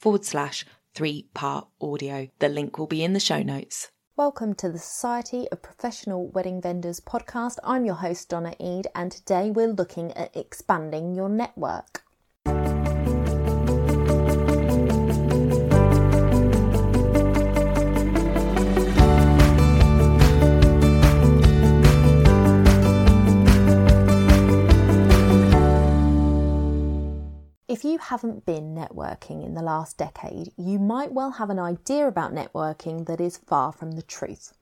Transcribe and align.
forward 0.00 0.24
slash 0.24 0.64
three 0.94 1.28
part 1.34 1.68
audio. 1.80 2.28
The 2.38 2.48
link 2.48 2.78
will 2.78 2.86
be 2.86 3.04
in 3.04 3.12
the 3.12 3.20
show 3.20 3.42
notes. 3.42 3.90
Welcome 4.16 4.54
to 4.56 4.70
the 4.70 4.78
Society 4.78 5.46
of 5.52 5.62
Professional 5.62 6.28
Wedding 6.28 6.60
Vendors 6.60 7.00
podcast. 7.00 7.58
I'm 7.62 7.84
your 7.84 7.94
host, 7.94 8.28
Donna 8.28 8.54
Eade, 8.58 8.86
and 8.94 9.12
today 9.12 9.50
we're 9.50 9.72
looking 9.72 10.12
at 10.12 10.36
expanding 10.36 11.14
your 11.14 11.28
network. 11.28 12.02
If 27.70 27.84
you 27.84 27.98
haven't 27.98 28.46
been 28.46 28.74
networking 28.74 29.46
in 29.46 29.54
the 29.54 29.62
last 29.62 29.96
decade, 29.96 30.50
you 30.56 30.80
might 30.80 31.12
well 31.12 31.30
have 31.30 31.50
an 31.50 31.60
idea 31.60 32.08
about 32.08 32.34
networking 32.34 33.06
that 33.06 33.20
is 33.20 33.36
far 33.36 33.70
from 33.70 33.92
the 33.92 34.02
truth. 34.02 34.52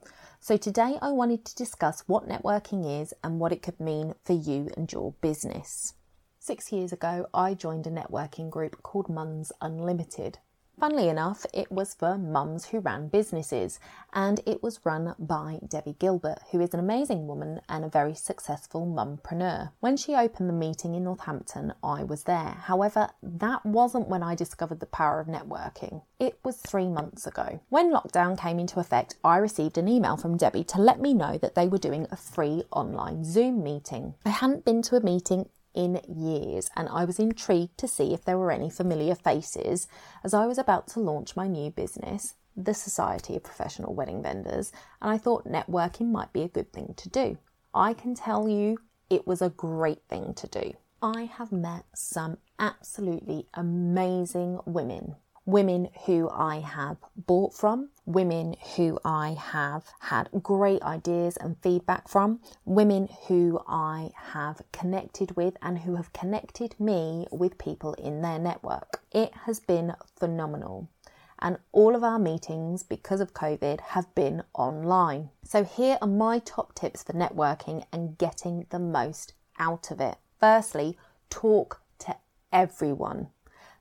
So, 0.41 0.59
today 0.59 0.99
I 1.01 1.13
wanted 1.13 1.47
to 1.47 1.57
discuss 1.57 2.05
what 2.07 2.29
networking 2.29 3.01
is 3.01 3.15
and 3.25 3.41
what 3.41 3.51
it 3.51 3.63
could 3.63 3.81
mean 3.81 4.15
for 4.25 4.35
you 4.35 4.69
and 4.77 4.93
your 4.93 5.13
business. 5.23 5.95
Six 6.39 6.71
years 6.71 6.93
ago, 6.93 7.27
I 7.33 7.55
joined 7.55 7.87
a 7.87 7.91
networking 7.91 8.51
group 8.51 8.83
called 8.83 9.09
Mums 9.09 9.53
Unlimited. 9.63 10.41
Funnily 10.79 11.09
enough, 11.09 11.45
it 11.53 11.73
was 11.73 11.95
for 11.95 12.17
mums 12.17 12.67
who 12.67 12.79
ran 12.79 13.09
businesses, 13.09 13.81
and 14.13 14.41
it 14.47 14.63
was 14.63 14.79
run 14.85 15.17
by 15.19 15.59
Debbie 15.67 15.97
Gilbert, 15.99 16.39
who 16.53 16.61
is 16.61 16.73
an 16.73 16.79
amazing 16.79 17.27
woman 17.27 17.61
and 17.69 17.85
a 17.85 17.89
very 17.89 18.15
successful 18.15 18.87
mumpreneur. 18.87 19.73
When 19.81 19.97
she 19.97 20.15
opened 20.15 20.49
the 20.49 20.55
meeting 20.55 20.95
in 20.95 21.03
Northampton, 21.03 21.75
I 21.83 22.05
was 22.05 22.23
there. 22.25 22.59
However, 22.63 23.11
that 23.25 23.67
wasn't 23.67 24.09
when 24.09 24.23
I 24.23 24.37
discovered 24.37 24.79
the 24.79 24.87
power 24.87 25.19
of 25.19 25.27
networking. 25.27 26.03
It 26.21 26.39
was 26.45 26.59
three 26.59 26.89
months 26.89 27.27
ago. 27.27 27.59
When 27.71 27.93
lockdown 27.93 28.39
came 28.39 28.61
into 28.61 28.79
effect, 28.79 29.17
I 29.25 29.39
received 29.39 29.79
an 29.79 29.89
email 29.89 30.17
from 30.17 30.37
Debbie 30.37 30.65
to 30.65 30.81
let 30.81 31.01
me 31.01 31.13
know 31.13 31.39
that 31.39 31.57
they 31.57 31.67
were 31.67 31.79
doing 31.79 32.07
a 32.13 32.17
free 32.17 32.63
online 32.71 33.25
Zoom 33.25 33.65
meeting. 33.65 34.15
I 34.25 34.31
hadn't 34.31 34.65
been 34.65 34.83
to 34.83 34.97
a 34.97 35.01
meeting 35.01 35.49
in 35.79 36.01
years, 36.09 36.69
and 36.75 36.89
I 36.89 37.05
was 37.05 37.21
intrigued 37.21 37.79
to 37.79 37.87
see 37.87 38.13
if 38.13 38.25
there 38.25 38.37
were 38.37 38.51
any 38.51 38.69
familiar 38.69 39.15
faces 39.15 39.87
as 40.25 40.35
I 40.35 40.45
was 40.45 40.59
about 40.59 40.89
to 40.89 41.01
launch 41.01 41.37
my 41.37 41.47
new 41.47 41.71
business, 41.71 42.35
the 42.57 42.75
Society 42.75 43.37
of 43.37 43.45
Professional 43.45 43.95
Wedding 43.95 44.21
Vendors, 44.21 44.73
and 45.01 45.09
I 45.09 45.19
thought 45.19 45.47
networking 45.47 46.11
might 46.11 46.33
be 46.33 46.43
a 46.43 46.49
good 46.49 46.73
thing 46.73 46.95
to 46.97 47.09
do. 47.09 47.39
I 47.73 47.95
can 47.95 48.17
tell 48.17 48.49
you 48.49 48.79
it 49.09 49.25
was 49.25 49.41
a 49.41 49.51
great 49.51 50.03
thing 50.09 50.35
to 50.35 50.49
do. 50.49 50.73
I 51.01 51.31
have 51.33 51.53
met 51.53 51.85
some 51.95 52.39
absolutely 52.59 53.47
amazing 53.55 54.59
women 54.67 55.15
women 55.49 55.89
who 56.05 56.29
I 56.29 56.57
have 56.57 56.99
bought 57.17 57.55
from, 57.55 57.89
women 58.05 58.55
who 58.77 58.99
I 59.03 59.31
have 59.31 59.87
had 59.99 60.29
great 60.43 60.83
ideas 60.83 61.39
and 61.39 61.57
feedback 61.63 62.07
from, 62.07 62.41
women 62.67 63.09
who 63.29 63.59
I 63.67 64.11
have 64.15 64.61
connected 64.73 65.35
with 65.37 65.57
and 65.63 65.79
who 65.79 65.97
have 65.97 66.13
connected 66.13 66.79
me 66.79 67.27
with 67.33 67.57
people 67.57 67.95
in 67.95 68.21
their 68.21 68.39
network. 68.39 69.01
It 69.11 69.33
has 69.47 69.59
been 69.59 69.95
phenomenal. 70.19 70.91
And 71.39 71.57
all 71.73 71.97
of 71.97 72.05
our 72.05 72.19
meetings, 72.19 72.83
because 72.83 73.23
of 73.23 73.33
COVID, 73.33 73.81
have 73.81 74.15
been 74.15 74.43
online. 74.53 75.31
So, 75.45 75.65
here 75.65 75.97
are 76.03 76.09
my 76.09 76.41
top 76.41 76.75
tips 76.75 77.03
for 77.03 77.15
networking 77.15 77.85
and 77.91 78.19
getting 78.19 78.67
the 78.69 78.79
most 78.79 79.33
out 79.59 79.91
of 79.91 79.99
it. 79.99 80.19
Firstly, 80.39 80.99
talk 81.31 81.81
to 82.01 82.17
everyone. 82.53 83.29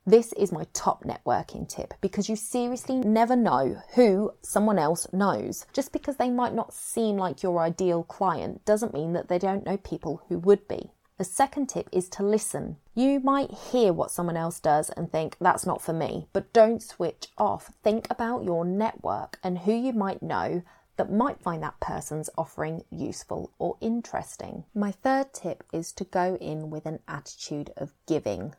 This 0.07 0.31
is 0.34 0.53
my 0.53 0.66
top 0.72 1.03
networking 1.03 1.68
tip 1.68 1.94
because 2.00 2.29
you 2.29 2.38
seriously 2.38 2.95
never 2.95 3.35
know 3.35 3.81
who 3.95 4.31
someone 4.41 4.79
else 4.79 5.06
knows. 5.12 5.66
Just 5.73 5.91
because 5.91 6.16
they 6.16 6.29
might 6.29 6.53
not 6.53 6.73
seem 6.73 7.18
like 7.18 7.44
your 7.44 7.59
ideal 7.59 8.03
client 8.03 8.63
doesn't 8.63 8.94
mean 8.94 9.12
that 9.12 9.28
they 9.28 9.38
don't 9.38 9.66
know 9.66 9.75
people 9.75 10.22
who 10.29 10.40
would 10.40 10.66
be. 10.69 10.91
The 11.17 11.25
second 11.25 11.67
tip 11.67 11.90
is 11.91 12.07
to 12.12 12.23
listen. 12.23 12.78
You 12.96 13.19
might 13.19 13.51
hear 13.51 13.91
what 13.91 14.09
someone 14.09 14.38
else 14.38 14.62
does 14.62 14.90
and 14.91 15.12
think 15.12 15.35
that's 15.41 15.66
not 15.66 15.81
for 15.81 15.91
me, 15.91 16.29
but 16.31 16.53
don't 16.53 16.81
switch 16.81 17.28
off. 17.38 17.73
Think 17.84 18.07
about 18.09 18.46
your 18.46 18.63
network 18.63 19.38
and 19.44 19.57
who 19.57 19.73
you 19.73 19.91
might 19.91 20.23
know 20.23 20.63
that 20.96 21.12
might 21.12 21.41
find 21.41 21.62
that 21.63 21.81
person's 21.81 22.29
offering 22.38 22.85
useful 22.90 23.51
or 23.59 23.75
interesting. 23.81 24.63
My 24.73 24.91
third 24.91 25.34
tip 25.34 25.66
is 25.73 25.91
to 25.91 26.06
go 26.06 26.38
in 26.40 26.69
with 26.69 26.85
an 26.85 27.00
attitude 27.09 27.73
of 27.75 27.91
giving. 28.07 28.56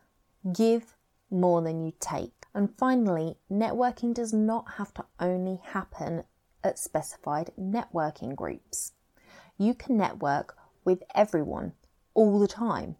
Give 0.53 0.95
more 1.31 1.61
than 1.61 1.83
you 1.83 1.93
take. 1.99 2.45
And 2.53 2.75
finally, 2.77 3.37
networking 3.51 4.13
does 4.13 4.33
not 4.33 4.73
have 4.77 4.93
to 4.95 5.05
only 5.19 5.59
happen 5.63 6.23
at 6.63 6.79
specified 6.79 7.51
networking 7.59 8.35
groups. 8.35 8.93
You 9.57 9.73
can 9.73 9.97
network 9.97 10.57
with 10.83 11.03
everyone 11.13 11.73
all 12.13 12.39
the 12.39 12.47
time. 12.47 12.95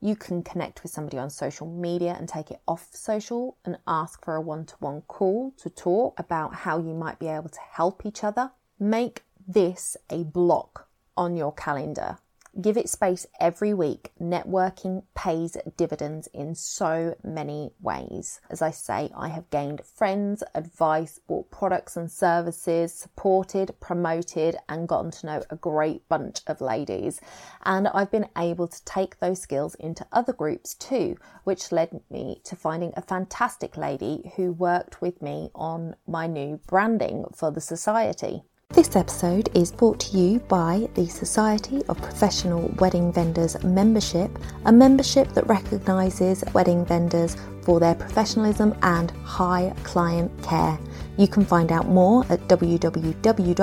You 0.00 0.14
can 0.14 0.42
connect 0.42 0.82
with 0.82 0.92
somebody 0.92 1.18
on 1.18 1.30
social 1.30 1.66
media 1.66 2.14
and 2.18 2.28
take 2.28 2.50
it 2.50 2.60
off 2.68 2.88
social 2.92 3.56
and 3.64 3.78
ask 3.86 4.24
for 4.24 4.36
a 4.36 4.40
one 4.40 4.66
to 4.66 4.74
one 4.78 5.02
call 5.02 5.52
to 5.58 5.70
talk 5.70 6.18
about 6.18 6.54
how 6.54 6.78
you 6.78 6.94
might 6.94 7.18
be 7.18 7.28
able 7.28 7.48
to 7.48 7.60
help 7.72 8.04
each 8.04 8.22
other. 8.22 8.52
Make 8.78 9.24
this 9.48 9.96
a 10.10 10.24
block 10.24 10.88
on 11.16 11.36
your 11.36 11.52
calendar 11.52 12.18
Give 12.58 12.78
it 12.78 12.88
space 12.88 13.26
every 13.38 13.74
week. 13.74 14.12
Networking 14.18 15.02
pays 15.14 15.58
dividends 15.76 16.26
in 16.32 16.54
so 16.54 17.14
many 17.22 17.72
ways. 17.82 18.40
As 18.48 18.62
I 18.62 18.70
say, 18.70 19.10
I 19.14 19.28
have 19.28 19.50
gained 19.50 19.84
friends, 19.84 20.42
advice, 20.54 21.20
bought 21.26 21.50
products 21.50 21.98
and 21.98 22.10
services, 22.10 22.94
supported, 22.94 23.78
promoted, 23.78 24.56
and 24.70 24.88
gotten 24.88 25.10
to 25.10 25.26
know 25.26 25.42
a 25.50 25.56
great 25.56 26.08
bunch 26.08 26.40
of 26.46 26.62
ladies. 26.62 27.20
And 27.66 27.88
I've 27.88 28.10
been 28.10 28.30
able 28.38 28.68
to 28.68 28.84
take 28.86 29.20
those 29.20 29.42
skills 29.42 29.74
into 29.74 30.06
other 30.10 30.32
groups 30.32 30.74
too, 30.74 31.16
which 31.44 31.72
led 31.72 32.00
me 32.08 32.40
to 32.44 32.56
finding 32.56 32.94
a 32.96 33.02
fantastic 33.02 33.76
lady 33.76 34.32
who 34.36 34.52
worked 34.52 35.02
with 35.02 35.20
me 35.20 35.50
on 35.54 35.94
my 36.06 36.26
new 36.26 36.58
branding 36.66 37.26
for 37.34 37.50
the 37.50 37.60
society. 37.60 38.44
This 38.70 38.94
episode 38.94 39.48
is 39.56 39.72
brought 39.72 39.98
to 40.00 40.18
you 40.18 40.38
by 40.40 40.86
the 40.94 41.06
Society 41.06 41.82
of 41.88 41.96
Professional 41.96 42.68
Wedding 42.78 43.10
Vendors 43.10 43.56
membership, 43.64 44.38
a 44.66 44.72
membership 44.72 45.32
that 45.32 45.48
recognises 45.48 46.44
wedding 46.52 46.84
vendors 46.84 47.38
for 47.62 47.80
their 47.80 47.94
professionalism 47.94 48.76
and 48.82 49.12
high 49.24 49.72
client 49.82 50.30
care. 50.42 50.78
You 51.16 51.26
can 51.26 51.46
find 51.46 51.72
out 51.72 51.88
more 51.88 52.26
at 52.28 52.40
www.spwv.co.uk. 52.48 53.62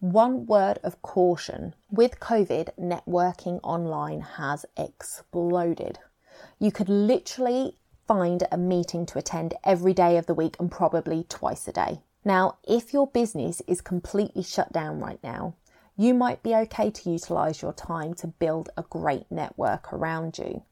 One 0.00 0.46
word 0.46 0.78
of 0.82 1.02
caution 1.02 1.74
with 1.90 2.18
COVID, 2.18 2.70
networking 2.78 3.60
online 3.62 4.20
has 4.20 4.66
exploded. 4.76 6.00
You 6.58 6.72
could 6.72 6.88
literally 6.88 7.76
find 8.06 8.46
a 8.50 8.58
meeting 8.58 9.06
to 9.06 9.18
attend 9.18 9.54
every 9.64 9.92
day 9.92 10.16
of 10.16 10.26
the 10.26 10.34
week 10.34 10.56
and 10.58 10.70
probably 10.70 11.24
twice 11.28 11.66
a 11.68 11.72
day. 11.72 12.00
Now, 12.24 12.56
if 12.66 12.92
your 12.92 13.06
business 13.06 13.62
is 13.66 13.80
completely 13.80 14.42
shut 14.42 14.72
down 14.72 15.00
right 15.00 15.20
now, 15.22 15.54
you 15.96 16.12
might 16.12 16.42
be 16.42 16.54
okay 16.54 16.90
to 16.90 17.10
utilize 17.10 17.62
your 17.62 17.72
time 17.72 18.14
to 18.14 18.26
build 18.26 18.70
a 18.76 18.82
great 18.82 19.30
network 19.30 19.92
around 19.92 20.38
you. 20.38 20.62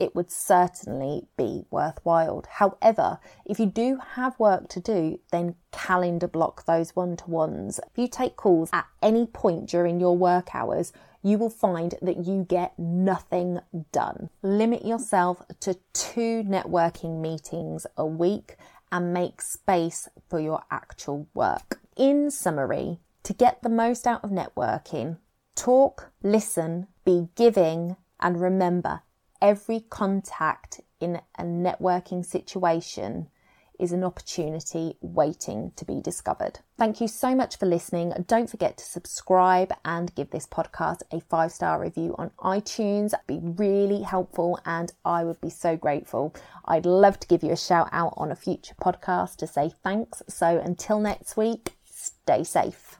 It 0.00 0.14
would 0.14 0.30
certainly 0.30 1.26
be 1.36 1.66
worthwhile. 1.70 2.44
However, 2.48 3.18
if 3.44 3.60
you 3.60 3.66
do 3.66 3.98
have 4.12 4.38
work 4.38 4.68
to 4.70 4.80
do, 4.80 5.20
then 5.30 5.56
calendar 5.72 6.26
block 6.26 6.64
those 6.64 6.96
one 6.96 7.16
to 7.18 7.28
ones. 7.28 7.78
If 7.90 7.98
you 7.98 8.08
take 8.08 8.36
calls 8.36 8.70
at 8.72 8.86
any 9.02 9.26
point 9.26 9.68
during 9.68 10.00
your 10.00 10.16
work 10.16 10.54
hours, 10.54 10.94
you 11.22 11.38
will 11.38 11.50
find 11.50 11.94
that 12.02 12.24
you 12.24 12.44
get 12.48 12.78
nothing 12.78 13.60
done. 13.92 14.30
Limit 14.42 14.84
yourself 14.84 15.42
to 15.60 15.78
two 15.92 16.42
networking 16.44 17.20
meetings 17.20 17.86
a 17.96 18.06
week 18.06 18.56
and 18.90 19.12
make 19.12 19.40
space 19.40 20.08
for 20.28 20.40
your 20.40 20.62
actual 20.70 21.26
work. 21.34 21.80
In 21.96 22.30
summary, 22.30 22.98
to 23.22 23.32
get 23.32 23.62
the 23.62 23.68
most 23.68 24.06
out 24.06 24.24
of 24.24 24.30
networking, 24.30 25.18
talk, 25.54 26.10
listen, 26.22 26.86
be 27.04 27.28
giving, 27.36 27.96
and 28.18 28.40
remember 28.40 29.02
every 29.40 29.80
contact 29.80 30.80
in 31.00 31.20
a 31.38 31.42
networking 31.42 32.24
situation 32.24 33.28
is 33.80 33.92
an 33.92 34.04
opportunity 34.04 34.96
waiting 35.00 35.72
to 35.76 35.84
be 35.84 36.00
discovered. 36.00 36.60
Thank 36.76 37.00
you 37.00 37.08
so 37.08 37.34
much 37.34 37.56
for 37.56 37.66
listening. 37.66 38.12
Don't 38.26 38.48
forget 38.48 38.76
to 38.78 38.84
subscribe 38.84 39.72
and 39.84 40.14
give 40.14 40.30
this 40.30 40.46
podcast 40.46 41.02
a 41.10 41.20
five 41.20 41.50
star 41.50 41.80
review 41.80 42.14
on 42.18 42.30
iTunes. 42.40 43.14
It'd 43.14 43.26
be 43.26 43.40
really 43.42 44.02
helpful 44.02 44.60
and 44.64 44.92
I 45.04 45.24
would 45.24 45.40
be 45.40 45.50
so 45.50 45.76
grateful. 45.76 46.34
I'd 46.66 46.86
love 46.86 47.18
to 47.20 47.28
give 47.28 47.42
you 47.42 47.52
a 47.52 47.56
shout 47.56 47.88
out 47.92 48.14
on 48.16 48.30
a 48.30 48.36
future 48.36 48.74
podcast 48.80 49.36
to 49.36 49.46
say 49.46 49.72
thanks. 49.82 50.22
So 50.28 50.58
until 50.58 51.00
next 51.00 51.36
week, 51.36 51.76
stay 51.84 52.44
safe. 52.44 52.99